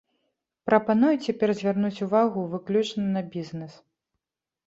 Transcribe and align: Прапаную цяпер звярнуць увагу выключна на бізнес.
Прапаную 0.69 1.11
цяпер 1.25 1.49
звярнуць 1.59 2.03
увагу 2.07 2.45
выключна 2.53 3.05
на 3.17 3.21
бізнес. 3.35 3.73